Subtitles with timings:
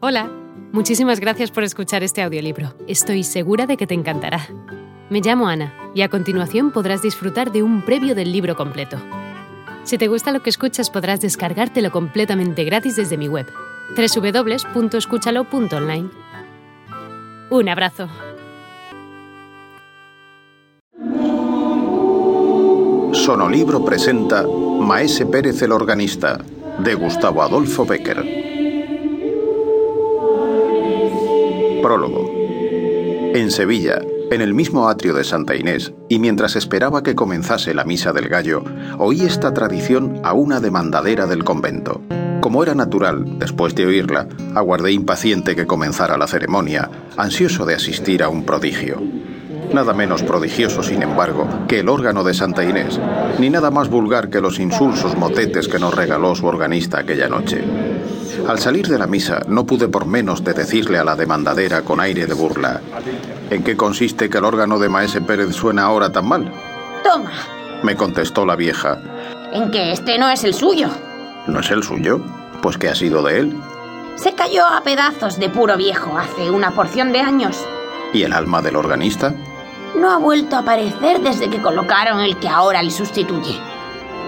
[0.00, 0.30] Hola,
[0.70, 2.72] muchísimas gracias por escuchar este audiolibro.
[2.86, 4.46] Estoy segura de que te encantará.
[5.10, 8.96] Me llamo Ana y a continuación podrás disfrutar de un previo del libro completo.
[9.82, 13.48] Si te gusta lo que escuchas podrás descargártelo completamente gratis desde mi web,
[13.96, 16.10] www.escúchalo.online.
[17.50, 18.08] Un abrazo.
[23.14, 26.38] Sonolibro presenta Maese Pérez el organista,
[26.78, 28.47] de Gustavo Adolfo Becker.
[31.90, 37.84] En Sevilla, en el mismo atrio de Santa Inés, y mientras esperaba que comenzase la
[37.84, 38.62] misa del gallo,
[38.98, 42.02] oí esta tradición a una demandadera del convento.
[42.40, 48.22] Como era natural, después de oírla, aguardé impaciente que comenzara la ceremonia, ansioso de asistir
[48.22, 49.00] a un prodigio.
[49.72, 53.00] Nada menos prodigioso, sin embargo, que el órgano de Santa Inés,
[53.38, 57.64] ni nada más vulgar que los insulsos motetes que nos regaló su organista aquella noche.
[58.46, 62.00] Al salir de la misa, no pude por menos de decirle a la demandadera con
[62.00, 62.80] aire de burla:
[63.50, 66.52] ¿En qué consiste que el órgano de Maese Pérez suena ahora tan mal?
[67.02, 67.32] Toma,
[67.82, 68.98] Me contestó la vieja:
[69.52, 70.88] en que este no es el suyo.
[71.46, 72.20] ¿No es el suyo?
[72.62, 73.56] Pues ¿qué ha sido de él?
[74.16, 77.64] Se cayó a pedazos de puro viejo hace una porción de años.
[78.12, 79.34] ¿Y el alma del organista?
[79.96, 83.58] No ha vuelto a aparecer desde que colocaron el que ahora le sustituye.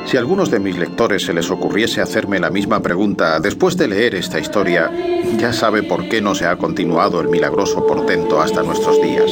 [0.06, 3.86] Si a algunos de mis lectores se les ocurriese hacerme la misma pregunta después de
[3.88, 4.90] leer esta historia,
[5.38, 9.30] ya sabe por qué no se ha continuado el milagroso portento hasta nuestros días.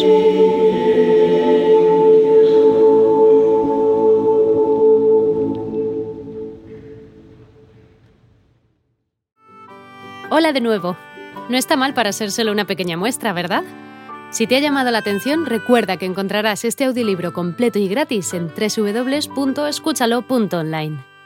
[10.31, 10.97] Hola de nuevo.
[11.49, 13.65] No está mal para ser solo una pequeña muestra, ¿verdad?
[14.31, 18.49] Si te ha llamado la atención, recuerda que encontrarás este audiolibro completo y gratis en
[18.49, 21.18] www.escúchalo.online.